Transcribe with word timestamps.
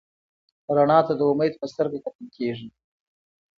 رڼا 0.75 0.99
ته 1.07 1.13
د 1.19 1.21
امید 1.31 1.53
په 1.59 1.65
سترګه 1.71 1.97
کتل 2.05 2.25
کېږي. 2.37 2.67